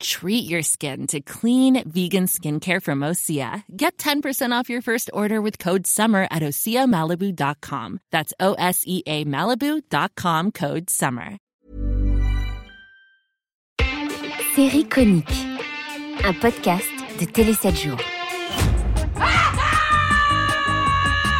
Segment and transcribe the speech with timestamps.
[0.00, 3.62] Treat your skin to clean vegan skincare from Osea.
[3.76, 8.00] Get 10% off your first order with code SUMMER at OseaMalibu.com.
[8.10, 11.38] That's O S E A Malibu.com code SUMMER.
[14.54, 15.46] Série conique.
[16.24, 18.15] Un podcast de Télé 7 jours.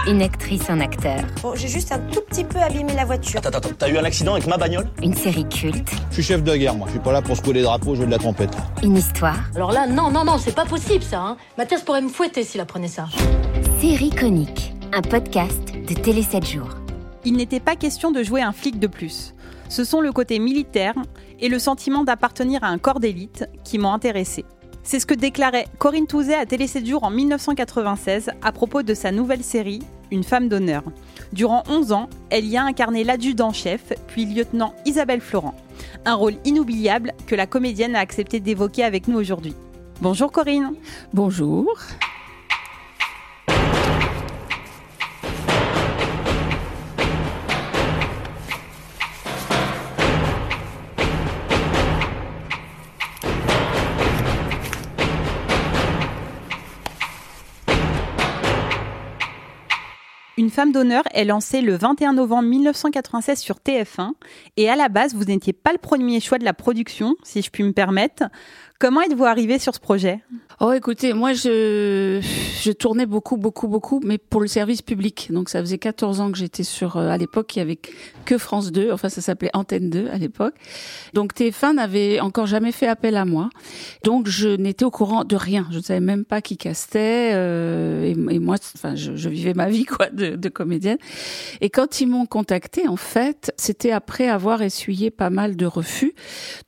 [0.08, 1.18] Une actrice, un acteur.
[1.42, 3.40] Bon, j'ai juste un tout petit peu abîmé la voiture.
[3.40, 4.86] Attends, attends, t'as eu un accident avec ma bagnole?
[5.02, 5.90] Une série culte.
[6.10, 6.86] Je suis chef de guerre, moi.
[6.86, 8.50] Je suis pas là pour secouer les drapeaux, jouer de la trompette.
[8.84, 9.38] Une histoire.
[9.56, 11.20] Alors là, non, non, non, c'est pas possible ça.
[11.20, 11.36] Hein.
[11.58, 13.06] Mathias pourrait me fouetter s'il apprenait ça.
[13.80, 14.74] Série conique.
[14.92, 16.70] Un podcast de Télé 7 jours.
[17.24, 19.34] Il n'était pas question de jouer un flic de plus.
[19.68, 20.94] Ce sont le côté militaire
[21.40, 24.44] et le sentiment d'appartenir à un corps d'élite qui m'ont intéressé.
[24.86, 28.94] C'est ce que déclarait Corinne Touzet à Télé 7 jours en 1996 à propos de
[28.94, 29.80] sa nouvelle série
[30.12, 30.84] Une femme d'honneur.
[31.32, 35.56] Durant 11 ans, elle y a incarné l'adjudant-chef, puis lieutenant Isabelle Florent.
[36.04, 39.56] Un rôle inoubliable que la comédienne a accepté d'évoquer avec nous aujourd'hui.
[40.00, 40.74] Bonjour Corinne.
[41.12, 41.76] Bonjour.
[60.46, 64.12] Une femme d'honneur est lancée le 21 novembre 1996 sur TF1
[64.56, 67.50] et à la base, vous n'étiez pas le premier choix de la production, si je
[67.50, 68.22] puis me permettre.
[68.78, 70.20] Comment êtes-vous arrivé sur ce projet?
[70.60, 72.20] Oh, écoutez, moi, je,
[72.62, 75.28] je tournais beaucoup, beaucoup, beaucoup, mais pour le service public.
[75.30, 77.78] Donc, ça faisait 14 ans que j'étais sur, euh, à l'époque, il y avait
[78.26, 78.92] que France 2.
[78.92, 80.54] Enfin, ça s'appelait Antenne 2 à l'époque.
[81.14, 83.48] Donc, TF1 n'avait encore jamais fait appel à moi.
[84.04, 85.66] Donc, je n'étais au courant de rien.
[85.70, 87.32] Je ne savais même pas qui castait.
[87.32, 90.98] Euh, et, moi, enfin, je, vivais ma vie, quoi, de, de comédienne.
[91.62, 96.14] Et quand ils m'ont contacté, en fait, c'était après avoir essuyé pas mal de refus.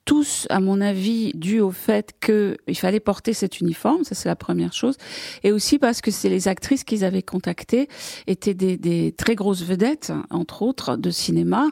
[0.07, 4.37] Tous, à mon avis, dû au fait qu'il fallait porter cet uniforme ça c'est la
[4.37, 4.97] première chose,
[5.43, 7.89] et aussi parce que c'est les actrices qu'ils avaient contactées
[8.27, 11.69] étaient des, des, très grosses vedettes, entre autres, de cinéma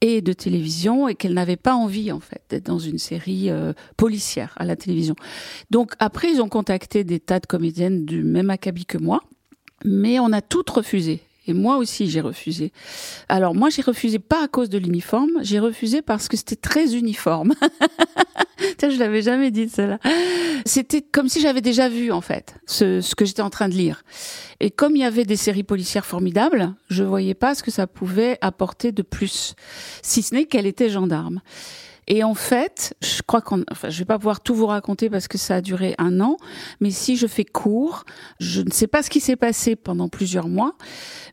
[0.00, 3.72] et de télévision, et qu'elles n'avaient pas envie en fait d'être dans une série euh,
[3.96, 5.14] policière à la télévision.
[5.70, 9.20] Donc après ils ont contacté des tas de comédiennes du même acabit que moi,
[9.84, 11.20] mais on a toutes refusé.
[11.46, 12.72] Et moi aussi, j'ai refusé.
[13.28, 16.94] Alors moi, j'ai refusé pas à cause de l'uniforme, j'ai refusé parce que c'était très
[16.94, 17.54] uniforme.
[18.78, 19.98] Tiens, je l'avais jamais dit cela.
[20.64, 23.74] C'était comme si j'avais déjà vu en fait ce, ce que j'étais en train de
[23.74, 24.02] lire.
[24.60, 27.86] Et comme il y avait des séries policières formidables, je voyais pas ce que ça
[27.86, 29.54] pouvait apporter de plus,
[30.02, 31.40] si ce n'est qu'elle était gendarme.
[32.06, 35.28] Et en fait, je crois qu'on, enfin, je vais pas pouvoir tout vous raconter parce
[35.28, 36.36] que ça a duré un an,
[36.80, 38.04] mais si je fais court,
[38.40, 40.74] je ne sais pas ce qui s'est passé pendant plusieurs mois,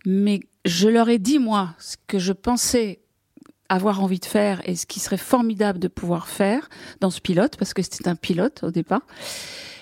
[0.05, 2.99] mais je leur ai dit moi ce que je pensais
[3.69, 7.55] avoir envie de faire et ce qui serait formidable de pouvoir faire dans ce pilote
[7.57, 9.01] parce que c'était un pilote au départ.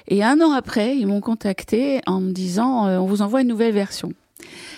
[0.08, 3.48] Et un an après, ils m'ont contacté en me disant euh, on vous envoie une
[3.48, 4.14] nouvelle version.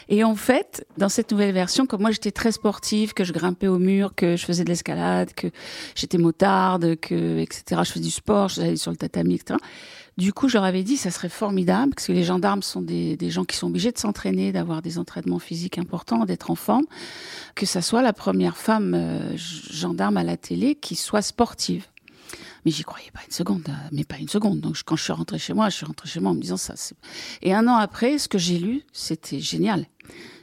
[0.09, 3.67] Et en fait, dans cette nouvelle version, comme moi j'étais très sportive, que je grimpais
[3.67, 5.47] au mur, que je faisais de l'escalade, que
[5.95, 7.81] j'étais motarde, que etc.
[7.85, 9.57] Je faisais du sport, j'allais sur le tatami, etc.
[10.17, 13.17] Du coup, je leur avais dit, ça serait formidable, parce que les gendarmes sont des,
[13.29, 16.85] gens qui sont obligés de s'entraîner, d'avoir des entraînements physiques importants, d'être en forme,
[17.55, 21.85] que ça soit la première femme euh, gendarme à la télé qui soit sportive.
[22.65, 24.59] Mais j'y croyais pas une seconde, euh, mais pas une seconde.
[24.59, 26.57] Donc quand je suis rentrée chez moi, je suis rentrée chez moi en me disant
[26.57, 26.75] ça.
[27.41, 29.85] Et un an après, ce que j'ai lu, c'était génial.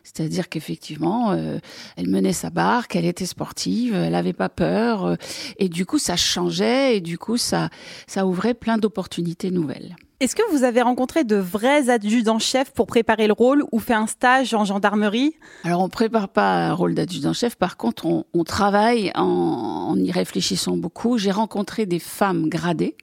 [0.03, 1.59] C'est-à-dire qu'effectivement, euh,
[1.97, 5.17] elle menait sa barque, elle était sportive, elle n'avait pas peur, euh,
[5.59, 7.69] et du coup, ça changeait, et du coup, ça,
[8.06, 9.97] ça ouvrait plein d'opportunités nouvelles.
[10.21, 14.09] Est-ce que vous avez rencontré de vrais adjudants-chefs pour préparer le rôle ou fait un
[14.09, 15.37] stage en gendarmerie?
[15.62, 17.55] Alors, on prépare pas un rôle d'adjudant-chef.
[17.55, 21.19] Par contre, on, travaille en, en y réfléchissant beaucoup.
[21.19, 22.97] J'ai rencontré des femmes gradées.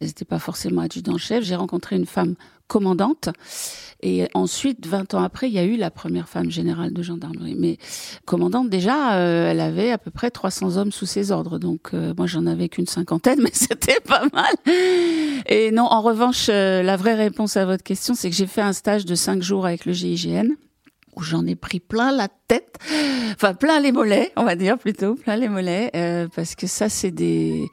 [0.00, 1.44] Elles n'étaient pas forcément adjudant-chef.
[1.44, 2.34] J'ai rencontré une femme
[2.70, 3.28] commandante.
[4.02, 7.56] Et ensuite, 20 ans après, il y a eu la première femme générale de gendarmerie.
[7.58, 7.76] Mais
[8.24, 11.58] commandante, déjà, euh, elle avait à peu près 300 hommes sous ses ordres.
[11.58, 14.54] Donc, euh, moi, j'en avais qu'une cinquantaine, mais c'était pas mal.
[15.46, 18.60] Et non, en revanche, euh, la vraie réponse à votre question, c'est que j'ai fait
[18.60, 20.54] un stage de 5 jours avec le GIGN
[21.16, 22.78] où j'en ai pris plein la tête,
[23.34, 26.88] enfin plein les mollets, on va dire plutôt plein les mollets, euh, parce que ça
[26.88, 27.66] c'est des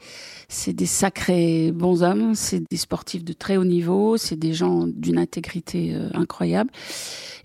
[0.48, 4.86] c'est des sacrés bons hommes, c'est des sportifs de très haut niveau, c'est des gens
[4.86, 6.70] d'une intégrité euh, incroyable.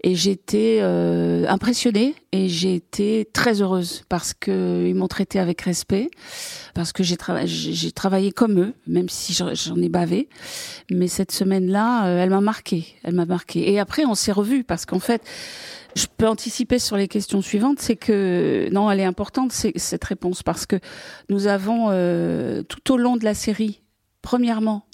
[0.06, 5.62] Et été euh, impressionnée et j'ai été très heureuse parce que ils m'ont traité avec
[5.62, 6.12] respect,
[6.74, 7.16] parce que j'ai
[7.46, 10.28] j'ai travaillé comme eux, même si j'en ai bavé.
[10.92, 13.72] Mais cette semaine-là, euh, elle m'a marqué, elle m'a marqué.
[13.72, 15.22] Et après, on s'est revus parce qu'en fait,
[15.96, 20.04] je peux anticiper sur les questions suivantes, c'est que non, elle est importante c'est cette
[20.04, 20.78] réponse parce que
[21.30, 23.82] nous avons euh, tout au long de la série,
[24.22, 24.86] premièrement,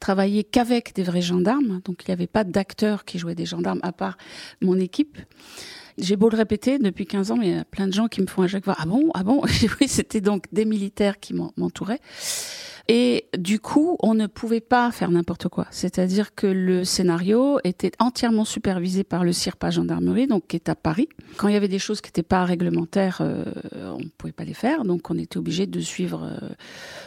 [0.00, 3.80] travaillé qu'avec des vrais gendarmes, donc il n'y avait pas d'acteurs qui jouaient des gendarmes
[3.82, 4.16] à part
[4.60, 5.18] mon équipe.
[5.96, 8.20] J'ai beau le répéter depuis 15 ans, mais il y a plein de gens qui
[8.20, 9.42] me font à chaque fois ah bon ah bon?
[9.80, 12.00] Oui c'était donc des militaires qui m'entouraient.
[12.88, 15.66] Et du coup, on ne pouvait pas faire n'importe quoi.
[15.70, 20.74] C'est-à-dire que le scénario était entièrement supervisé par le CIRPA Gendarmerie, donc qui est à
[20.74, 21.08] Paris.
[21.38, 23.44] Quand il y avait des choses qui n'étaient pas réglementaires, euh,
[23.94, 26.48] on ne pouvait pas les faire, donc on était obligé de suivre euh,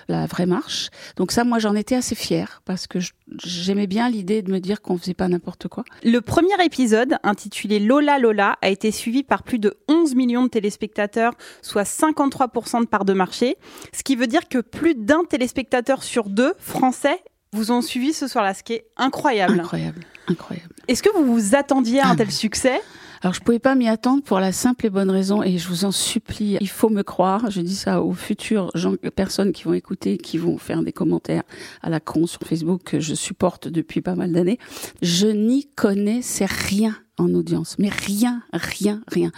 [0.07, 0.89] la vraie marche.
[1.15, 2.97] Donc ça, moi, j'en étais assez fière parce que
[3.43, 5.83] j'aimais bien l'idée de me dire qu'on faisait pas n'importe quoi.
[6.03, 10.49] Le premier épisode, intitulé Lola Lola, a été suivi par plus de 11 millions de
[10.49, 13.57] téléspectateurs, soit 53% de part de marché,
[13.93, 17.21] ce qui veut dire que plus d'un téléspectateur spectateurs sur deux français
[17.51, 19.59] vous ont suivi ce soir-là, ce qui est incroyable.
[19.59, 19.99] Incroyable,
[20.29, 20.73] incroyable.
[20.87, 22.79] Est-ce que vous vous attendiez à un tel succès?
[23.21, 25.83] Alors je pouvais pas m'y attendre pour la simple et bonne raison et je vous
[25.83, 27.51] en supplie, il faut me croire.
[27.51, 31.43] Je dis ça aux futures gens, personnes qui vont écouter, qui vont faire des commentaires
[31.81, 34.59] à la con sur Facebook que je supporte depuis pas mal d'années.
[35.01, 39.31] Je n'y connaissais rien en audience, mais rien, rien, rien.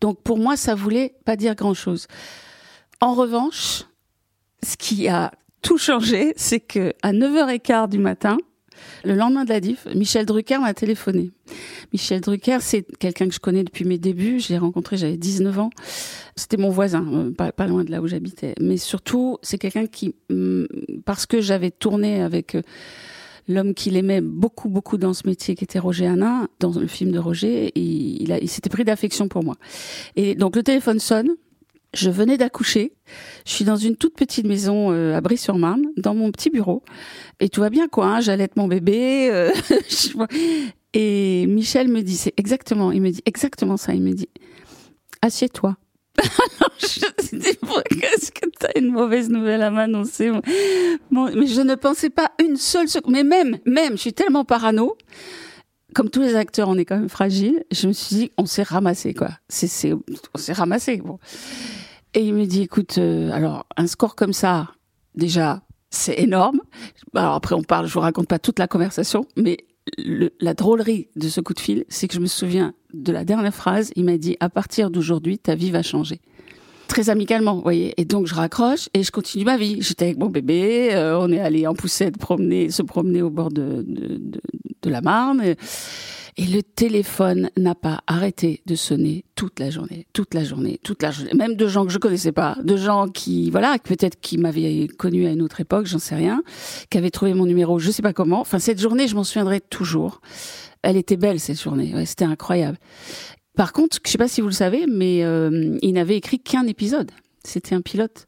[0.00, 2.08] Donc pour moi ça voulait pas dire grand chose.
[3.00, 3.84] En revanche,
[4.64, 5.30] ce qui a
[5.66, 8.38] tout changé, c'est que à 9h15 du matin,
[9.04, 11.32] le lendemain de la diff, Michel Drucker m'a téléphoné.
[11.92, 14.38] Michel Drucker, c'est quelqu'un que je connais depuis mes débuts.
[14.38, 15.70] Je l'ai rencontré, j'avais 19 ans.
[16.36, 18.54] C'était mon voisin, euh, pas, loin de là où j'habitais.
[18.60, 20.66] Mais surtout, c'est quelqu'un qui, mm,
[21.04, 22.62] parce que j'avais tourné avec euh,
[23.48, 27.10] l'homme qu'il aimait beaucoup, beaucoup dans ce métier, qui était Roger Hanin, dans le film
[27.10, 29.56] de Roger, il, il s'était pris d'affection pour moi.
[30.14, 31.30] Et donc le téléphone sonne,
[31.96, 32.92] je venais d'accoucher.
[33.46, 36.82] Je suis dans une toute petite maison euh, à Brie-sur-Marne, dans mon petit bureau,
[37.40, 38.06] et tout va bien quoi.
[38.06, 39.28] Hein, J'allaite mon bébé.
[39.30, 39.50] Euh,
[40.92, 43.94] et Michel me dit, c'est exactement, il me dit exactement ça.
[43.94, 44.28] Il me dit,
[45.22, 45.76] assieds-toi.
[46.78, 50.30] Qu'est-ce que t'as une mauvaise nouvelle à m'annoncer
[51.10, 53.12] bon, Mais je ne pensais pas une seule seconde.
[53.12, 54.96] Mais même, même, je suis tellement parano
[55.96, 57.64] comme tous les acteurs, on est quand même fragile.
[57.72, 59.30] Je me suis dit, on s'est ramassé, quoi.
[59.48, 60.98] C'est, on s'est ramassé.
[60.98, 61.18] Bon.
[62.16, 64.70] Et il me dit, écoute, euh, alors un score comme ça,
[65.14, 66.62] déjà, c'est énorme.
[67.14, 69.58] Alors après, on parle, je vous raconte pas toute la conversation, mais
[69.98, 73.54] la drôlerie de ce coup de fil, c'est que je me souviens de la dernière
[73.54, 73.92] phrase.
[73.96, 76.22] Il m'a dit, à partir d'aujourd'hui, ta vie va changer
[76.96, 77.92] très amicalement, vous voyez.
[78.00, 79.82] Et donc je raccroche et je continue ma vie.
[79.82, 83.50] J'étais avec mon bébé, euh, on est allé en poussette promener, se promener au bord
[83.50, 85.42] de, de, la Marne.
[86.38, 91.02] Et le téléphone n'a pas arrêté de sonner toute la journée, toute la journée, toute
[91.02, 91.32] la journée.
[91.34, 95.26] Même de gens que je connaissais pas, de gens qui, voilà, peut-être qui m'avaient connu
[95.26, 96.42] à une autre époque, j'en sais rien,
[96.88, 98.40] qui avaient trouvé mon numéro, je sais pas comment.
[98.40, 100.22] Enfin, cette journée, je m'en souviendrai toujours.
[100.82, 102.78] Elle était belle cette journée, c'était incroyable.
[103.56, 106.66] Par contre, je sais pas si vous le savez, mais euh, il n'avait écrit qu'un
[106.66, 107.10] épisode.
[107.42, 108.26] C'était un pilote.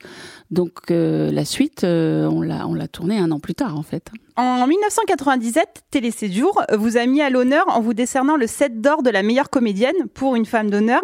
[0.50, 4.10] Donc euh, la suite, euh, on l'a tourné un an plus tard en fait.
[4.40, 9.02] En 1997, Télé Séjour vous a mis à l'honneur en vous décernant le 7 d'or
[9.02, 11.02] de la meilleure comédienne pour une femme d'honneur.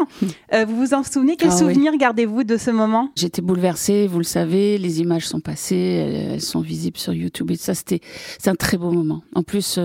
[0.52, 1.34] Euh, vous vous en souvenez?
[1.36, 3.10] Quel ah souvenir gardez-vous de ce moment?
[3.16, 7.56] J'étais bouleversée, vous le savez, les images sont passées, elles, sont visibles sur YouTube et
[7.56, 7.98] ça c'était
[8.38, 9.24] c'est un très beau moment.
[9.34, 9.80] En plus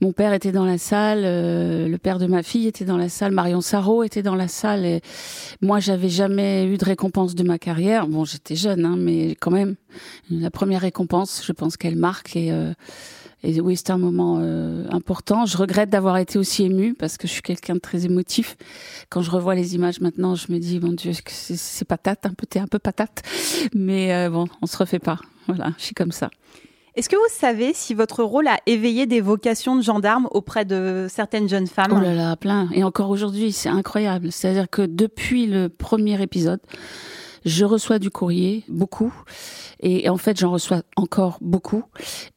[0.00, 3.32] mon père était dans la salle, le père de ma fille était dans la salle,
[3.32, 5.00] Marion Sarro était dans la salle et
[5.62, 8.06] moi j'avais jamais eu de récompense de ma carrière.
[8.06, 9.74] Bon, j'étais jeune, hein, mais quand même,
[10.30, 12.72] la première récompense, je pense qu'elle marque et, euh,
[13.42, 15.46] et oui, c'est un moment euh, important.
[15.46, 18.56] Je regrette d'avoir été aussi émue parce que je suis quelqu'un de très émotif.
[19.10, 22.46] Quand je revois les images maintenant, je me dis, mon Dieu, c'est patate, un peu,
[22.46, 23.22] t'es un peu patate.
[23.74, 25.18] Mais euh, bon, on se refait pas.
[25.48, 26.30] Voilà, je suis comme ça.
[26.94, 31.06] Est-ce que vous savez si votre rôle a éveillé des vocations de gendarme auprès de
[31.08, 31.92] certaines jeunes femmes?
[31.96, 32.68] Oh là là, plein.
[32.74, 34.30] Et encore aujourd'hui, c'est incroyable.
[34.30, 36.60] C'est-à-dire que depuis le premier épisode,
[37.44, 39.12] je reçois du courrier, beaucoup.
[39.80, 41.84] Et en fait, j'en reçois encore beaucoup.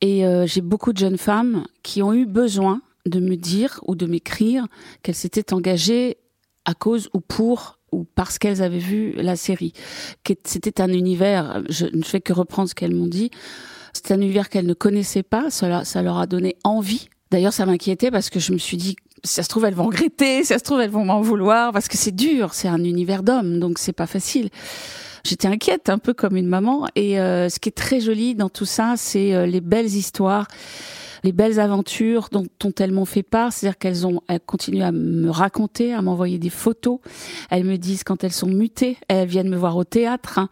[0.01, 3.95] Et euh, j'ai beaucoup de jeunes femmes qui ont eu besoin de me dire ou
[3.95, 4.67] de m'écrire
[5.03, 6.17] qu'elles s'étaient engagées
[6.65, 9.73] à cause ou pour ou parce qu'elles avaient vu la série.
[10.43, 13.29] C'était un univers, je ne fais que reprendre ce qu'elles m'ont dit,
[13.93, 17.65] c'est un univers qu'elles ne connaissaient pas, ça, ça leur a donné envie D'ailleurs, ça
[17.65, 20.47] m'inquiétait parce que je me suis dit si ça se trouve, elles vont regretter, si
[20.47, 23.59] ça se trouve, elles vont m'en vouloir, parce que c'est dur, c'est un univers d'hommes,
[23.59, 24.49] donc c'est pas facile.
[25.25, 26.87] J'étais inquiète, un peu comme une maman.
[26.95, 30.47] Et euh, ce qui est très joli dans tout ça, c'est euh, les belles histoires
[31.23, 34.91] les belles aventures dont, dont elles m'ont fait part, c'est-à-dire qu'elles ont, elles continuent à
[34.91, 36.99] me raconter, à m'envoyer des photos.
[37.49, 40.39] Elles me disent quand elles sont mutées, elles viennent me voir au théâtre.
[40.39, 40.49] hein.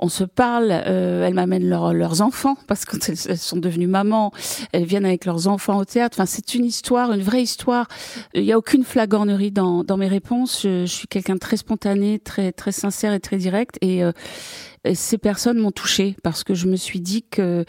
[0.00, 4.32] On se parle, euh, elles m'amènent leurs- enfants parce que quand elles, sont devenues mamans,
[4.72, 6.16] elles viennent avec leurs enfants au théâtre.
[6.18, 7.88] Enfin, c'est une histoire, une vraie histoire.
[8.34, 10.62] Il n'y a aucune flagornerie dans, dans mes réponses.
[10.62, 13.76] Je, je suis quelqu'un de très spontané, très très sincère et très direct.
[13.82, 14.12] Et euh,
[14.94, 17.64] ces personnes m'ont touchée parce que je me suis dit que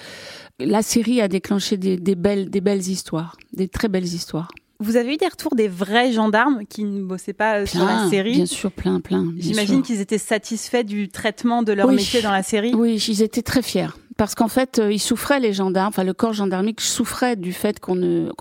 [0.60, 4.50] la série a déclenché des, des belles, des belles histoires, des très belles histoires.
[4.80, 8.08] Vous avez eu des retours des vrais gendarmes qui ne bossaient pas euh, sur la
[8.10, 8.34] série?
[8.36, 9.34] Bien sûr, plein, plein.
[9.38, 11.96] J'imagine qu'ils étaient satisfaits du traitement de leur Oui.
[11.96, 12.76] métier dans la série?
[12.76, 13.88] Oui, ils étaient très fiers.
[14.18, 17.80] Parce qu'en fait, euh, ils souffraient, les gendarmes, enfin le corps gendarmique souffrait du fait
[17.80, 18.32] qu'on ne,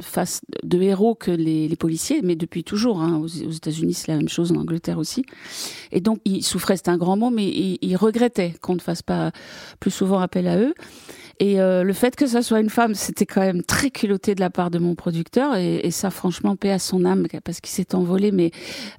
[0.00, 3.00] fasse de héros que les, policiers, mais depuis toujours.
[3.00, 5.24] Hein, aux, aux États-Unis, c'est la même chose, en Angleterre aussi.
[5.92, 9.02] Et donc, ils souffraient, c'est un grand mot, mais ils, ils regrettaient qu'on ne fasse
[9.02, 9.30] pas
[9.78, 10.74] plus souvent appel à eux.
[11.40, 14.40] Et euh, le fait que ça soit une femme, c'était quand même très culotté de
[14.40, 15.56] la part de mon producteur.
[15.56, 18.32] Et, et ça, franchement, paix à son âme, parce qu'il s'est envolé.
[18.32, 18.50] Mais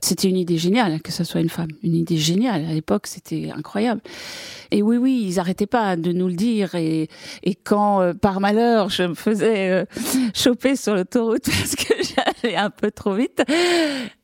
[0.01, 1.69] c'était une idée géniale que ça soit une femme.
[1.83, 2.65] Une idée géniale.
[2.65, 4.01] À l'époque, c'était incroyable.
[4.71, 6.75] Et oui, oui, ils arrêtaient pas de nous le dire.
[6.75, 7.07] Et,
[7.43, 9.85] et quand, euh, par malheur, je me faisais euh,
[10.33, 13.43] choper sur l'autoroute parce que j'allais un peu trop vite,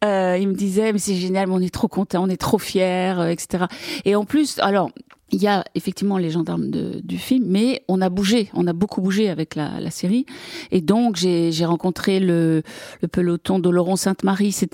[0.03, 2.57] euh, ils me disaient, mais c'est génial, mais on est trop contents, on est trop
[2.57, 3.65] fiers, euh, etc.
[4.05, 4.91] Et en plus, alors,
[5.31, 8.73] il y a effectivement les gendarmes de- du film, mais on a bougé, on a
[8.73, 10.25] beaucoup bougé avec la, la série.
[10.71, 12.63] Et donc, j'ai rencontré le,
[13.01, 14.71] le peloton d'Oloron Sainte-Marie, c'est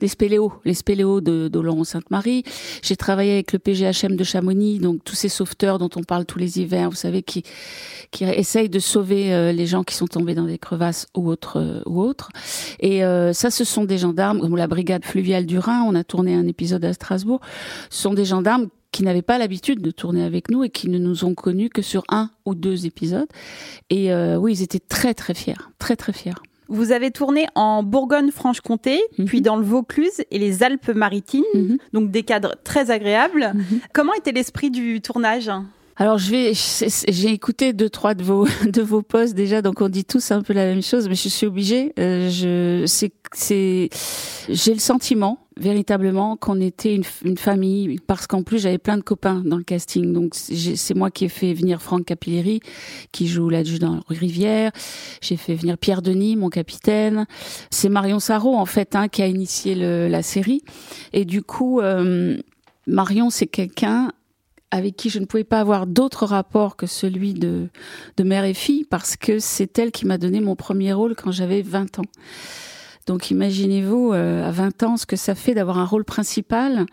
[0.00, 2.44] des spéléos, les spéléos de d'Oloron Sainte-Marie.
[2.82, 6.38] J'ai travaillé avec le PGHM de Chamonix, donc tous ces sauveteurs dont on parle tous
[6.38, 7.42] les hivers, vous savez, qui
[8.12, 11.58] qui essayent de sauver euh, les gens qui sont tombés dans des crevasses ou autres
[11.58, 12.28] euh, ou autres.
[12.78, 15.82] Et euh, ça, ce sont des gendarmes comme la brigade fluviale du Rhin.
[15.84, 17.40] On a tourné un épisode à Strasbourg.
[17.90, 20.98] Ce sont des gendarmes qui n'avaient pas l'habitude de tourner avec nous et qui ne
[20.98, 23.28] nous ont connus que sur un ou deux épisodes.
[23.90, 26.34] Et euh, oui, ils étaient très très fiers, très très fiers.
[26.68, 29.24] Vous avez tourné en Bourgogne-Franche-Comté, Mhm.
[29.26, 31.78] puis dans le Vaucluse et les Alpes-Maritimes, Mhm.
[31.92, 33.52] donc des cadres très agréables.
[33.54, 33.80] Mhm.
[33.92, 35.48] Comment était l'esprit du tournage?
[35.96, 36.52] Alors je vais,
[37.08, 40.42] j'ai écouté deux trois de vos de vos posts déjà, donc on dit tous un
[40.42, 41.92] peu la même chose, mais je suis obligée.
[41.98, 43.88] euh, je, c'est, c'est,
[44.48, 49.42] j'ai le sentiment véritablement qu'on était une, famille, parce qu'en plus j'avais plein de copains
[49.44, 50.12] dans le casting.
[50.12, 52.60] Donc c'est moi qui ai fait venir Franck Capilleri,
[53.12, 54.70] qui joue l'adjudant Rivière.
[55.20, 57.26] J'ai fait venir Pierre Denis, mon capitaine.
[57.70, 60.62] C'est Marion Sarro en fait hein, qui a initié la série.
[61.12, 62.36] Et du coup, euh,
[62.86, 64.12] Marion c'est quelqu'un
[64.70, 67.68] avec qui je ne pouvais pas avoir d'autre rapport que celui de,
[68.16, 71.32] de mère et fille parce que c'est elle qui m'a donné mon premier rôle quand
[71.32, 72.04] j'avais 20 ans.
[73.08, 76.84] Donc imaginez-vous euh, à 20 ans ce que ça fait d'avoir un rôle principal,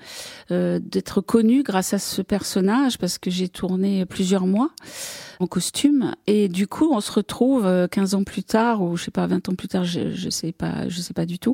[0.49, 4.69] euh, d'être connu grâce à ce personnage parce que j'ai tourné plusieurs mois
[5.41, 6.15] en costume.
[6.25, 9.27] Et du coup on se retrouve euh, 15 ans plus tard ou je sais pas
[9.27, 11.53] 20 ans plus tard je, je sais pas je sais pas du tout.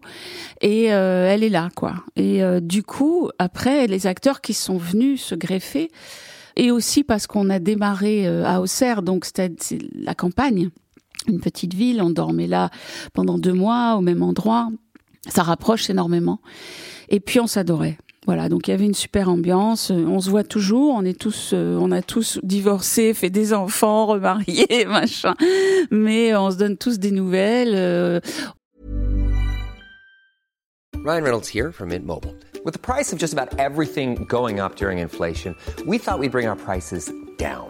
[0.61, 1.95] Et euh, elle est là quoi.
[2.15, 5.89] Et euh, du coup après les acteurs qui sont venus se greffer
[6.55, 9.51] et aussi parce qu'on a démarré euh, à Auxerre donc c'était
[9.95, 10.69] la campagne
[11.27, 12.69] une petite ville on dormait là
[13.13, 14.69] pendant deux mois au même endroit
[15.27, 16.39] ça rapproche énormément
[17.09, 17.97] et puis on s'adorait
[18.27, 19.89] voilà, donc il y avait une super ambiance.
[19.89, 20.93] On se voit toujours.
[20.93, 25.33] On est tous, euh, on a tous divorcé, fait des enfants, remariés, machin.
[25.89, 27.73] Mais on se donne tous des nouvelles.
[27.73, 28.19] euh,
[31.03, 32.35] Ryan Reynolds here from Mint Mobile.
[32.63, 35.55] With the price of just about everything going up during inflation,
[35.87, 37.69] we thought we'd bring our prices down.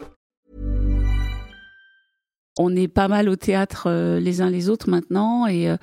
[2.57, 5.77] on est pas mal au théâtre euh, les uns les autres maintenant et euh,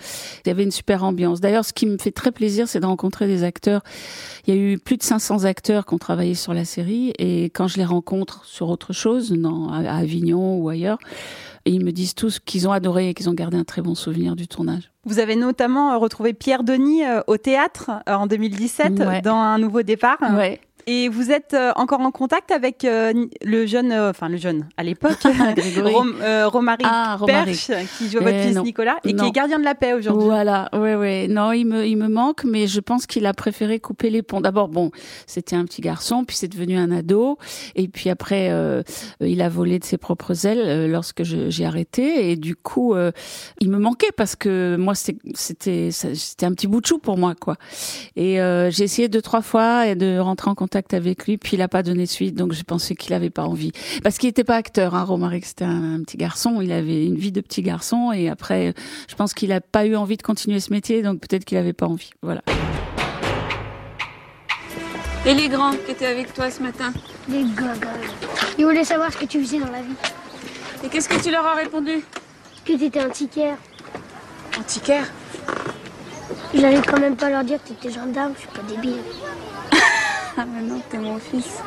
[0.44, 1.40] il y avait une super ambiance.
[1.40, 3.82] D'ailleurs, ce qui me fait très plaisir, c'est de rencontrer des acteurs.
[4.46, 7.44] Il y a eu plus de 500 acteurs qui ont travaillé sur la série et
[7.44, 10.98] quand je les rencontre sur autre chose, non, à Avignon ou ailleurs,
[11.64, 14.36] ils me disent tous qu'ils ont adoré et qu'ils ont gardé un très bon souvenir
[14.36, 14.90] du tournage.
[15.04, 19.22] Vous avez notamment euh, retrouvé Pierre Denis au théâtre en 2017 Ouais.
[19.22, 20.18] dans Un nouveau départ.
[20.36, 20.60] Ouais.
[20.90, 23.12] Et vous êtes euh, encore en contact avec euh,
[23.44, 25.18] le jeune, euh, enfin le jeune à l'époque.
[25.84, 26.16] Rom-
[26.46, 27.18] Romaric Ah.
[27.26, 28.62] Perche, qui joue votre Eh, fils non.
[28.62, 30.24] Nicolas et qui est gardien de la paix aujourd'hui.
[30.24, 31.28] Voilà, ouais, ouais.
[31.28, 34.40] Non, il me, il me manque, mais je pense qu'il a préféré couper les ponts.
[34.40, 34.90] D'abord, bon,
[35.26, 37.36] c'était un petit garçon, puis c'est devenu un ado,
[37.74, 38.82] et puis après, euh,
[39.20, 43.12] il a volé de ses propres ailes euh, lorsque j'ai arrêté, et du coup, euh,
[43.60, 47.34] il me manquait parce que moi, c'était, c'était, un petit bout de chou pour moi,
[47.38, 47.56] quoi.
[48.16, 51.62] Et euh, j'ai essayé deux trois fois de rentrer en contact avec lui, puis il
[51.62, 54.56] a pas donné suite, donc je pensais qu'il avait pas envie, parce qu'il était pas
[54.56, 54.94] acteur.
[54.94, 58.28] Hein, Romaric, c'était un, un petit garçon, il avait une vie de petit garçon, et
[58.28, 58.74] après,
[59.08, 61.72] je pense qu'il a pas eu envie de continuer ce métier, donc peut-être qu'il avait
[61.72, 62.10] pas envie.
[62.22, 62.42] Voilà.
[65.26, 66.92] Et les grands qui étaient avec toi ce matin?
[67.28, 68.14] Les gagas.
[68.56, 69.94] Ils voulaient savoir ce que tu faisais dans la vie.
[70.84, 72.02] Et qu'est-ce que tu leur as répondu?
[72.64, 73.56] Que t'étais un tiquaire.
[74.58, 75.04] Antiquaire
[76.54, 78.96] J'allais quand même pas leur dire que t'étais gendarme, je suis pas débile.
[80.40, 81.60] Ah mais non, t'es mon fils.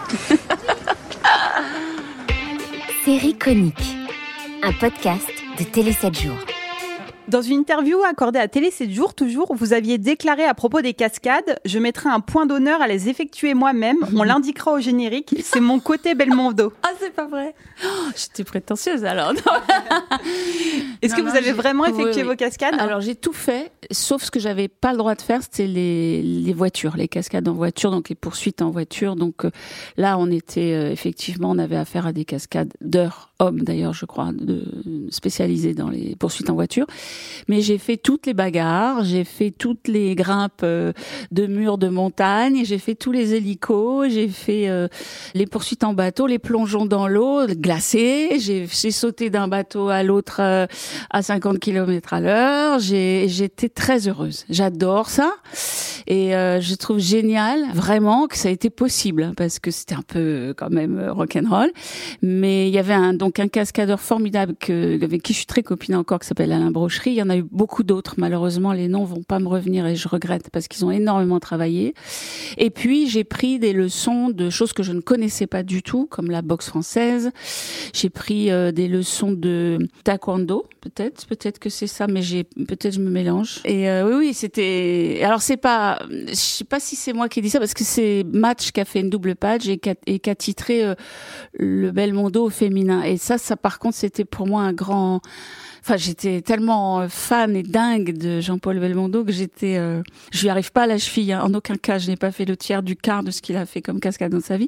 [3.03, 3.97] Série conique.
[4.63, 5.27] Un podcast
[5.59, 6.37] de Télé 7 jours.
[7.27, 10.93] Dans une interview accordée à Télé 7 jours, toujours, vous aviez déclaré à propos des
[10.93, 13.97] cascades Je mettrai un point d'honneur à les effectuer moi-même.
[14.15, 15.35] On l'indiquera au générique.
[15.43, 16.73] C'est mon côté Belmondo.
[16.83, 17.53] Ah, c'est pas vrai.
[17.85, 17.87] Oh,
[18.17, 19.33] J'étais prétentieuse alors.
[21.01, 22.29] Est-ce que Non, vous avez vraiment oui, effectué oui.
[22.29, 22.75] vos cascades?
[22.79, 26.21] Alors j'ai tout fait, sauf ce que j'avais pas le droit de faire, c'était les,
[26.21, 29.15] les voitures, les cascades en voiture, donc les poursuites en voiture.
[29.15, 29.51] Donc euh,
[29.95, 34.05] là, on était euh, effectivement, on avait affaire à des cascades d'heures, hommes d'ailleurs, je
[34.05, 34.63] crois, de,
[35.11, 36.87] spécialisés dans les poursuites en voiture.
[37.47, 40.93] Mais j'ai fait toutes les bagarres, j'ai fait toutes les grimpes euh,
[41.31, 44.87] de murs de montagne, j'ai fait tous les hélicos, j'ai fait euh,
[45.33, 50.37] les poursuites en bateau, les plongeons dans l'eau glacée, j'ai sauté d'un bateau à l'autre
[50.39, 50.65] euh,
[51.09, 52.79] à 50 km à l'heure.
[52.79, 54.45] J'étais très heureuse.
[54.49, 55.33] J'adore ça
[56.07, 60.01] et je trouve génial vraiment que ça a été possible hein, parce que c'était un
[60.01, 61.71] peu quand même rock'n'roll.
[62.21, 65.63] Mais il y avait un donc un cascadeur formidable que avec qui je suis très
[65.63, 66.71] copine encore qui s'appelle Alain
[67.07, 68.15] Il y en a eu beaucoup d'autres.
[68.17, 71.93] Malheureusement, les noms vont pas me revenir et je regrette parce qu'ils ont énormément travaillé.
[72.57, 76.05] Et puis j'ai pris des leçons de choses que je ne connaissais pas du tout,
[76.05, 77.31] comme la boxe française.
[77.93, 82.91] J'ai pris euh, des leçons de taekwondo, peut-être, peut-être que c'est ça, mais j'ai peut-être
[82.91, 83.61] je me mélange.
[83.65, 85.21] Et euh, oui, oui, c'était.
[85.23, 87.83] Alors c'est pas, je sais pas si c'est moi qui ai dit ça parce que
[87.83, 90.83] c'est Match qui a fait une double page et qui a, et qui a titré
[90.83, 90.95] euh,
[91.53, 93.03] le Belmondo au féminin.
[93.03, 95.21] Et ça, ça par contre, c'était pour moi un grand.
[95.83, 100.49] Enfin, j'étais tellement euh, fan et dingue de Jean-Paul Belmondo que j'étais, euh, je lui
[100.49, 101.31] arrive pas à la cheville.
[101.33, 101.41] hein.
[101.43, 103.65] En aucun cas, je n'ai pas fait le tiers du quart de ce qu'il a
[103.65, 104.67] fait comme cascade dans sa vie,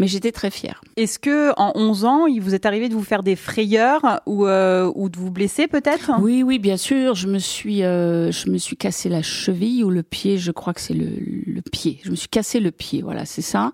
[0.00, 0.80] mais j'étais très fière.
[0.96, 4.46] Est-ce que en 11 ans, il vous est arrivé de vous faire des frayeurs ou,
[4.46, 6.10] euh, ou de vous blesser peut-être?
[6.20, 7.14] Oui, oui, bien sûr.
[7.14, 10.38] Je me suis, euh, je me suis cassé la cheville ou le pied.
[10.38, 11.06] Je crois que c'est le,
[11.46, 12.00] le pied.
[12.04, 13.02] Je me suis cassé le pied.
[13.02, 13.72] Voilà, c'est ça.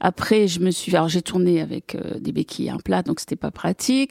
[0.00, 3.20] Après, je me suis, alors j'ai tourné avec euh, des béquilles et un plat, donc
[3.20, 4.10] c'était pas pratique.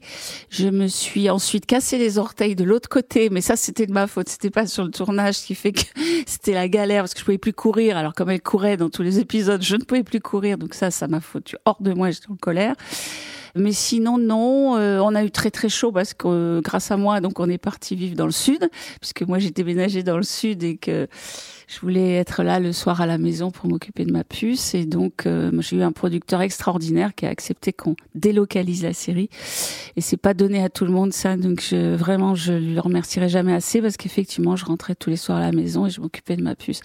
[0.50, 4.08] Je me suis ensuite cassé les orteils de l'autre côté, mais ça c'était de ma
[4.08, 4.30] faute.
[4.30, 5.82] C'était pas sur le tournage, qui fait que
[6.26, 7.98] c'était la galère parce que je pouvais plus courir.
[7.98, 10.92] Alors comme elle courait dans tous les épisodes, je ne pouvais plus courir, donc ça,
[10.92, 12.12] ça m'a foutu hors de moi.
[12.12, 12.76] J'étais en colère.
[13.56, 16.98] Mais sinon, non, euh, on a eu très très chaud parce que euh, grâce à
[16.98, 18.68] moi, donc on est parti vivre dans le sud,
[19.00, 21.08] puisque moi j'ai déménagé dans le sud et que
[21.74, 24.74] je voulais être là le soir à la maison pour m'occuper de ma puce.
[24.76, 29.30] Et donc euh, j'ai eu un producteur extraordinaire qui a accepté qu'on délocalise la série.
[29.96, 33.30] Et c'est pas donné à tout le monde ça, donc je, vraiment je le remercierai
[33.30, 36.36] jamais assez parce qu'effectivement je rentrais tous les soirs à la maison et je m'occupais
[36.36, 36.82] de ma puce.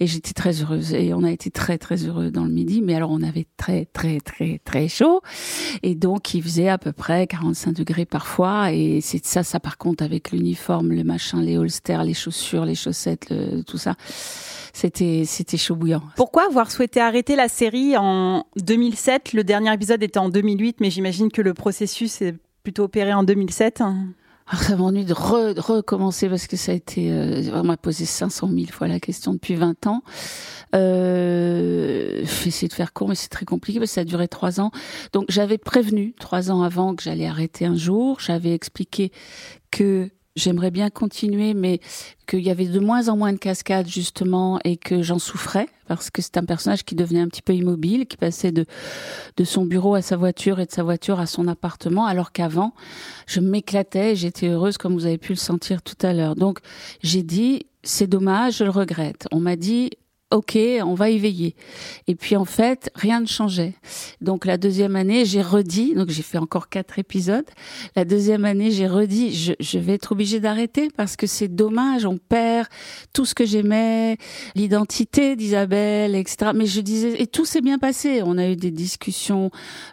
[0.00, 0.92] Et j'étais très heureuse.
[0.94, 3.84] Et on a été très très heureux dans le midi, mais alors on avait très
[3.86, 5.20] très très très chaud.
[5.82, 8.72] Et donc, il faisait à peu près 45 degrés parfois.
[8.72, 12.74] Et c'est ça, ça par contre, avec l'uniforme, le machin, les holsters, les chaussures, les
[12.74, 13.94] chaussettes, le- tout ça,
[14.72, 16.02] c'était, c'était chaud bouillant.
[16.16, 20.90] Pourquoi avoir souhaité arrêter la série en 2007 Le dernier épisode était en 2008, mais
[20.90, 23.80] j'imagine que le processus est plutôt opéré en 2007.
[23.80, 23.94] Alors,
[24.48, 27.76] Ah, ça m'ennuie de, re- de recommencer parce que ça a été, euh, on m'a
[27.76, 30.02] posé 500 000 fois la question depuis 20 ans.
[30.74, 34.28] Euh, j'ai essayé de faire court, mais c'est très compliqué parce que ça a duré
[34.28, 34.70] trois ans.
[35.12, 38.18] Donc j'avais prévenu trois ans avant que j'allais arrêter un jour.
[38.20, 39.10] J'avais expliqué
[39.70, 41.80] que j'aimerais bien continuer, mais
[42.26, 46.10] qu'il y avait de moins en moins de cascades justement et que j'en souffrais parce
[46.10, 48.66] que c'est un personnage qui devenait un petit peu immobile, qui passait de
[49.36, 52.74] de son bureau à sa voiture et de sa voiture à son appartement, alors qu'avant
[53.26, 56.36] je m'éclatais, j'étais heureuse comme vous avez pu le sentir tout à l'heure.
[56.36, 56.58] Donc
[57.02, 59.26] j'ai dit c'est dommage, je le regrette.
[59.30, 59.90] On m'a dit
[60.32, 61.54] ok, on va y veiller.
[62.08, 63.74] Et puis en fait, rien ne changeait.
[64.20, 67.46] Donc la deuxième année, j'ai redit, donc j'ai fait encore quatre épisodes.
[67.94, 72.06] La deuxième année, j'ai redit, je, je vais être obligée d'arrêter parce que c'est dommage,
[72.06, 72.66] on perd
[73.12, 74.16] tout ce que j'aimais,
[74.56, 76.50] l'identité d'Isabelle, etc.
[76.54, 78.22] Mais je disais, et tout s'est bien passé.
[78.24, 79.50] On a eu des discussions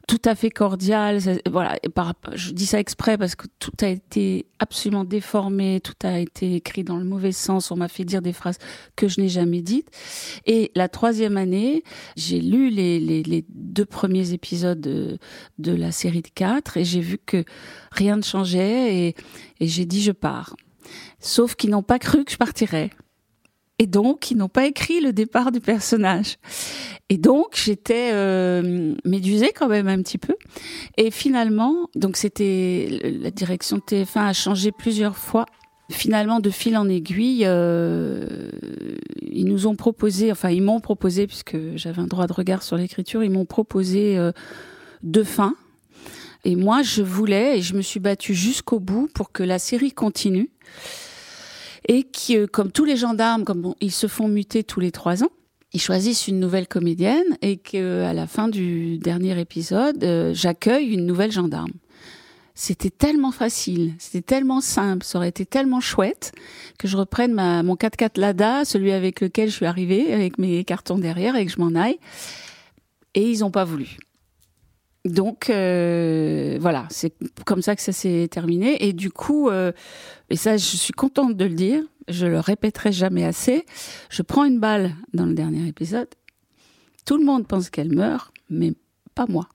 [0.08, 1.19] tout à fait cordiales.
[1.50, 5.93] Voilà, et par, je dis ça exprès parce que tout a été absolument déformé, tout
[6.04, 7.69] a été écrit dans le mauvais sens.
[7.69, 8.58] On m'a fait dire des phrases
[8.96, 9.89] que je n'ai jamais dites.
[10.46, 11.84] Et la troisième année,
[12.16, 15.20] j'ai lu les, deux premiers épisodes de,
[15.60, 17.44] la série de quatre et j'ai vu que
[17.92, 19.16] rien ne changeait et,
[19.62, 20.56] j'ai dit je pars.
[21.20, 22.90] Sauf qu'ils n'ont pas cru que je partirais.
[23.80, 26.38] Et donc, ils n'ont pas écrit le départ du personnage.
[27.10, 30.36] Et donc, j'étais euh, médusée quand même un petit peu.
[30.98, 35.46] Et finalement, donc c'était la direction de TF1 a changé plusieurs fois.
[35.91, 38.50] Finalement, de fil en aiguille, euh,
[39.22, 42.78] ils nous ont proposé, enfin ils m'ont proposé, puisque j'avais un droit de regard sur
[42.78, 44.32] l'écriture, ils m'ont proposé euh,
[45.04, 45.56] deux fins.
[46.46, 49.91] Et moi, je voulais, et je me suis battue jusqu'au bout pour que la série
[49.91, 50.50] continue.
[51.88, 54.91] Et qui, euh, comme tous les gendarmes, comme bon, ils se font muter tous les
[54.91, 55.32] trois ans,
[55.74, 60.88] ils choisissent une nouvelle comédienne et que à la fin du dernier épisode, euh, j'accueille
[60.88, 61.72] une nouvelle gendarme.
[62.56, 66.34] C'était tellement facile, c'était tellement simple, ça aurait été tellement chouette
[66.78, 70.63] que je reprenne ma, mon 4x4 Lada, celui avec lequel je suis arrivée, avec mes
[70.63, 71.98] cartons derrière et que je m'en aille.
[73.16, 73.98] Et ils n'ont pas voulu.
[75.06, 77.13] Donc euh, voilà, c'est
[77.46, 78.88] comme ça que ça s'est terminé.
[78.88, 79.72] Et du coup, euh,
[80.30, 83.66] et ça, je suis contente de le dire, je le répéterai jamais assez.
[84.10, 86.08] Je prends une balle dans le dernier épisode.
[87.06, 88.74] Tout le monde pense qu'elle meurt, mais
[89.13, 89.50] pas moi.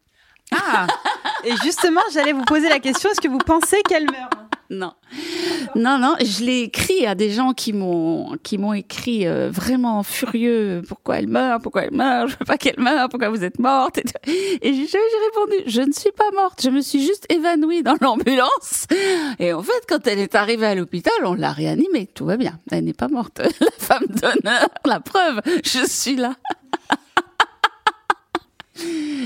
[0.51, 0.87] Ah
[1.45, 4.33] Et justement, j'allais vous poser la question est-ce que vous pensez qu'elle meurt
[4.71, 4.93] Non,
[5.75, 6.15] non, non.
[6.21, 10.83] Je l'ai écrit à des gens qui m'ont qui m'ont écrit euh, vraiment furieux.
[10.89, 13.09] Pourquoi elle meurt Pourquoi elle meurt Je veux pas qu'elle meure.
[13.09, 14.05] Pourquoi vous êtes morte Et.
[14.63, 16.61] Et j'ai répondu je ne suis pas morte.
[16.63, 18.87] Je me suis juste évanouie dans l'ambulance.
[19.39, 22.09] Et en fait, quand elle est arrivée à l'hôpital, on l'a réanimée.
[22.13, 22.59] Tout va bien.
[22.71, 23.41] Elle n'est pas morte.
[23.61, 25.41] La femme d'honneur, la preuve.
[25.65, 26.35] Je suis là.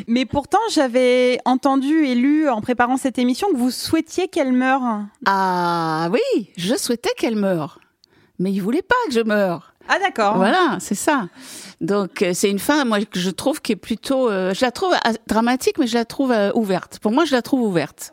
[0.06, 4.82] Mais pourtant, j'avais entendu et lu en préparant cette émission que vous souhaitiez qu'elle meure.
[5.26, 7.80] Ah oui, je souhaitais qu'elle meure.
[8.38, 9.72] Mais il voulait pas que je meure.
[9.88, 10.36] Ah d'accord.
[10.36, 11.28] Voilà, c'est ça.
[11.80, 14.70] Donc euh, c'est une fin, moi que je trouve qui est plutôt, euh, je la
[14.70, 16.98] trouve euh, dramatique, mais je la trouve euh, ouverte.
[17.00, 18.12] Pour moi, je la trouve ouverte.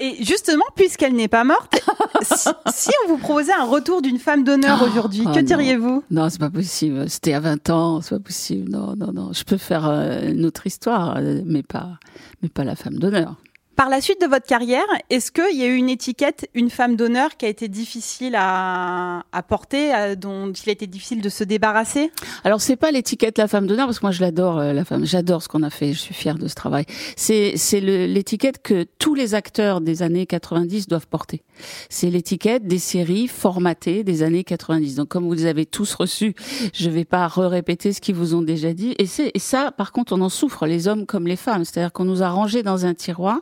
[0.00, 1.80] Et justement, puisqu'elle n'est pas morte,
[2.22, 6.04] si, si on vous proposait un retour d'une femme d'honneur Oh, aujourd'hui, oh que diriez-vous?
[6.10, 7.08] Non, c'est pas possible.
[7.08, 8.70] C'était à 20 ans, c'est pas possible.
[8.70, 9.32] Non, non, non.
[9.32, 11.98] Je peux faire euh, une autre histoire, euh, mais pas,
[12.42, 13.36] mais pas la femme d'honneur.
[13.76, 16.96] Par la suite de votre carrière, est-ce qu'il y a eu une étiquette, une femme
[16.96, 21.42] d'honneur qui a été difficile à, à porter, dont il a été difficile de se
[21.42, 22.10] débarrasser?
[22.44, 25.06] Alors c'est pas l'étiquette la femme d'honneur parce que moi je l'adore euh, la femme,
[25.06, 26.84] j'adore ce qu'on a fait, je suis fière de ce travail.
[27.16, 31.42] C'est c'est l'étiquette que tous les acteurs des années 90 doivent porter.
[31.88, 34.96] C'est l'étiquette des séries formatées des années 90.
[34.96, 36.34] Donc comme vous les avez tous reçus,
[36.74, 38.94] je vais pas re-répéter ce qu'ils vous ont déjà dit.
[38.98, 41.92] Et c'est et ça par contre on en souffre les hommes comme les femmes, c'est-à-dire
[41.92, 43.40] qu'on nous a rangés dans un tiroir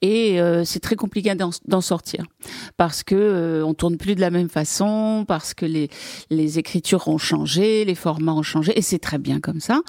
[0.00, 2.24] et euh, c'est très compliqué d'en sortir
[2.76, 5.88] parce que euh, on tourne plus de la même façon, parce que les
[6.30, 9.80] les écritures ont changé, les formats ont changé et c'est très bien comme ça.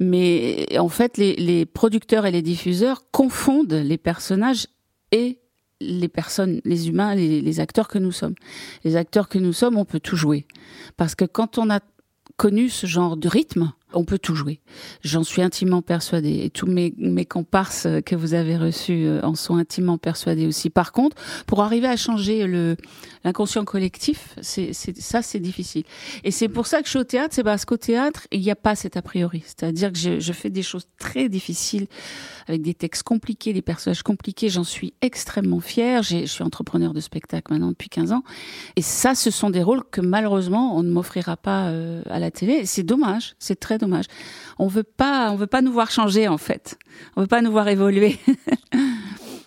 [0.00, 4.66] Mais en fait, les, les producteurs et les diffuseurs confondent les personnages
[5.12, 5.38] et
[5.80, 8.34] les personnes, les humains, les, les acteurs que nous sommes.
[8.84, 10.46] Les acteurs que nous sommes, on peut tout jouer
[10.96, 11.80] parce que quand on a
[12.36, 14.60] connu ce genre de rythme, on peut tout jouer.
[15.02, 16.42] J'en suis intimement persuadée.
[16.44, 16.92] Et tous mes,
[17.24, 20.70] comparses que vous avez reçus euh, en sont intimement persuadés aussi.
[20.70, 22.46] Par contre, pour arriver à changer
[23.24, 25.84] l'inconscient collectif, ça, c'est difficile.
[26.22, 28.50] Et c'est pour ça que je suis au théâtre, c'est parce qu'au théâtre, il n'y
[28.50, 29.42] a pas cet a priori.
[29.44, 31.86] C'est-à-dire que je, fais des choses très difficiles
[32.46, 34.48] avec des textes compliqués, des personnages compliqués.
[34.48, 36.02] J'en suis extrêmement fière.
[36.02, 38.22] Je suis entrepreneur de spectacle maintenant depuis 15 ans.
[38.76, 42.30] Et ça, ce sont des rôles que malheureusement, on ne m'offrira pas euh, à la
[42.30, 42.66] télé.
[42.66, 43.34] C'est dommage.
[43.38, 43.83] C'est très dommage.
[44.58, 46.78] On veut pas, on veut pas nous voir changer, en fait.
[47.16, 48.18] On veut pas nous voir évoluer.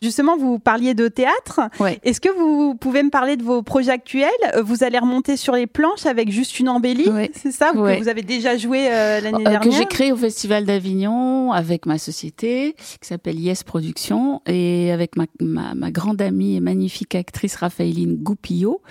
[0.01, 1.61] Justement, vous parliez de théâtre.
[1.79, 1.99] Ouais.
[2.03, 4.29] Est-ce que vous pouvez me parler de vos projets actuels?
[4.63, 7.31] Vous allez remonter sur les planches avec juste une embellie, Ouais.
[7.33, 7.97] c'est ça Ou que Ouais.
[7.99, 9.59] Vous avez déjà joué euh, l'année Euh, dernière?
[9.61, 15.15] que j'ai créé au Festival d'Avignon avec ma société qui s'appelle Yes Productions et avec
[15.15, 18.81] ma, ma, ma grande amie et magnifique actrice Raphaëline Goupillot.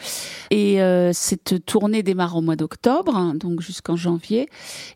[0.51, 4.49] Et euh, cette tournée démarre au mois d'octobre, hein, donc jusqu'en janvier.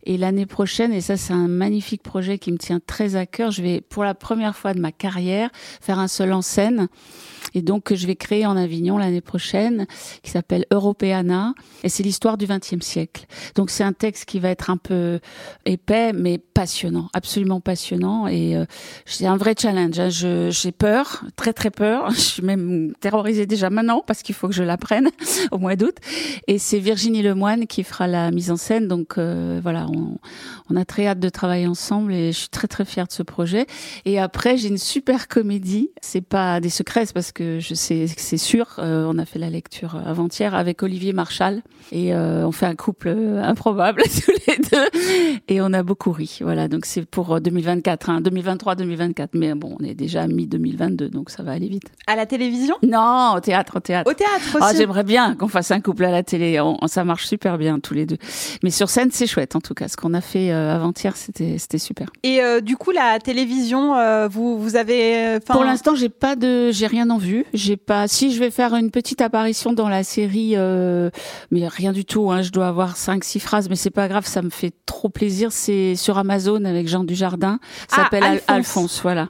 [0.05, 3.51] Et l'année prochaine, et ça c'est un magnifique projet qui me tient très à cœur,
[3.51, 6.89] je vais pour la première fois de ma carrière faire un seul en scène
[7.55, 9.87] et donc que je vais créer en Avignon l'année prochaine,
[10.23, 13.27] qui s'appelle Europeana, et c'est l'histoire du XXe siècle.
[13.55, 15.21] Donc c'est un texte qui va être un peu
[15.65, 18.65] épais, mais passionnant, absolument passionnant, et euh,
[19.07, 19.99] c'est un vrai challenge.
[19.99, 20.09] Hein.
[20.11, 22.11] j'ai peur, très très peur.
[22.21, 25.09] Je suis même terrorisée déjà maintenant parce qu'il faut que je l'apprenne
[25.51, 25.97] au mois d'août.
[26.47, 28.89] Et c'est Virginie Lemoine qui fera la mise en scène.
[28.89, 32.85] Donc euh, voilà, on, a très hâte de travailler ensemble et je suis très très
[32.85, 33.67] fière de ce projet.
[34.05, 35.91] Et après, j'ai une super comédie.
[36.01, 38.67] C'est pas des secrets, c'est parce que je sais que c'est sûr.
[38.79, 42.75] Euh, on a fait la lecture avant-hier avec Olivier Marchal et euh, on fait un
[42.75, 46.39] couple euh, improbable tous les deux et on a beaucoup ri.
[46.43, 49.29] Voilà, donc c'est pour 2024, hein, 2023-2024.
[49.35, 51.91] Mais bon, on est déjà mi 2022, donc ça va aller vite.
[52.07, 52.77] À la télévision?
[52.83, 54.11] Non, au théâtre, au théâtre.
[54.11, 54.77] Au théâtre ah, aussi.
[54.77, 56.63] J'aimerais bien qu'on fasse un couple à la télé.
[56.87, 58.19] ça marche super bien tous les deux.
[58.63, 59.89] Mais sur scène, c'est chouette en tout cas.
[59.89, 62.09] Ce qu'on a fait avant-hier, c'était c'était super.
[62.23, 63.95] Et du coup, la télévision,
[64.29, 65.39] vous vous avez.
[65.47, 67.30] Pour l'instant, j'ai pas de, j'ai rien en vue.
[67.53, 68.09] J'ai pas.
[68.09, 71.11] Si je vais faire une petite apparition dans la série, euh,
[71.51, 72.31] mais rien du tout.
[72.31, 74.27] Hein, je dois avoir cinq, six phrases, mais c'est pas grave.
[74.27, 75.53] Ça me fait trop plaisir.
[75.53, 77.59] C'est sur Amazon avec Jean Dujardin.
[77.89, 78.49] Ça ah, s'appelle Alphonse.
[78.49, 79.03] Alphonse.
[79.03, 79.29] Voilà.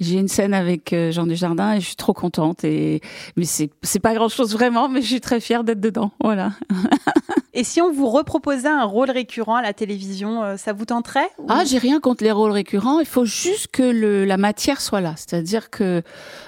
[0.00, 2.64] J'ai une scène avec euh, Jean Dujardin et je suis trop contente.
[2.64, 3.00] Et
[3.36, 6.12] mais c'est c'est pas grand chose vraiment, mais je suis très fière d'être dedans.
[6.20, 6.52] Voilà.
[7.52, 11.28] Et si on vous reproposait un rôle récurrent à la télévision, euh, ça vous tenterait
[11.38, 11.46] ou...
[11.48, 13.00] Ah, j'ai rien contre les rôles récurrents.
[13.00, 15.14] Il faut juste que le, la matière soit là.
[15.16, 16.02] C'est-à-dire que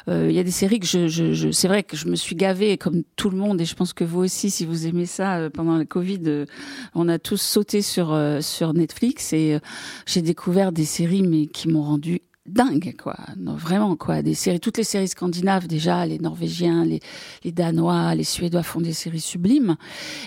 [0.09, 3.03] euh, il y a des séries que c'est vrai que je me suis gavée comme
[3.17, 5.77] tout le monde et je pense que vous aussi, si vous aimez ça, euh, pendant
[5.77, 6.47] le Covid, euh,
[6.95, 9.59] on a tous sauté sur euh, sur Netflix et
[10.07, 13.17] j'ai découvert des séries mais qui m'ont rendu dingue quoi.
[13.37, 14.23] Vraiment quoi.
[14.23, 17.01] Des séries toutes les séries scandinaves déjà les norvégiens les,
[17.45, 19.77] les danois les suédois font des séries sublimes.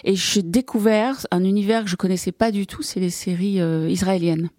[0.04, 3.60] Et j'ai découvert un univers que je connaissais pas du tout c'est les séries
[3.92, 4.50] israéliennes.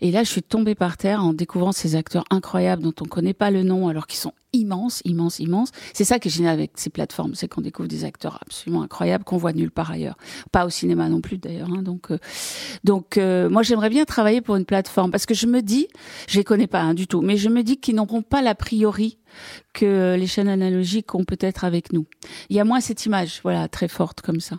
[0.00, 3.34] Et là je suis tombée par terre en découvrant ces acteurs incroyables dont on connaît
[3.34, 5.70] pas le nom alors qu'ils sont immenses, immenses, immenses.
[5.92, 9.24] C'est ça qui est génial avec ces plateformes, c'est qu'on découvre des acteurs absolument incroyables
[9.24, 10.16] qu'on voit nulle part ailleurs.
[10.52, 11.68] Pas au cinéma non plus d'ailleurs.
[11.70, 12.18] Hein, donc, euh,
[12.84, 15.88] donc euh, moi j'aimerais bien travailler pour une plateforme parce que je me dis,
[16.28, 18.54] je les connais pas hein, du tout, mais je me dis qu'ils n'auront pas l'a
[18.54, 19.18] priori
[19.72, 22.06] que les chaînes analogiques ont peut-être avec nous.
[22.48, 24.56] Il y a moins cette image, voilà, très forte comme ça.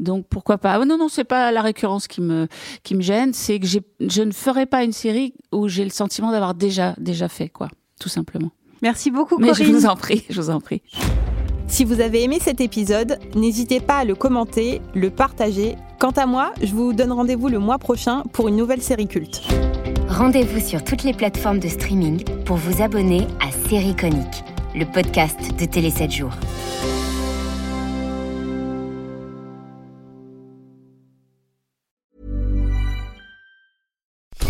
[0.00, 0.78] Donc pourquoi pas?
[0.80, 2.48] Oh, Non, non, c'est pas la récurrence qui me
[2.82, 6.30] qui me gêne, c'est que je ne ferai pas une série où j'ai le sentiment
[6.30, 7.68] d'avoir déjà déjà fait quoi,
[8.00, 8.50] tout simplement.
[8.82, 9.66] Merci beaucoup, Mais Corinne.
[9.66, 10.82] je vous en prie, je vous en prie.
[11.66, 15.76] Si vous avez aimé cet épisode, n'hésitez pas à le commenter, le partager.
[15.98, 19.42] Quant à moi, je vous donne rendez-vous le mois prochain pour une nouvelle série culte.
[20.08, 25.38] Rendez-vous sur toutes les plateformes de streaming pour vous abonner à Série Conique, le podcast
[25.58, 26.32] de Télé 7 jours.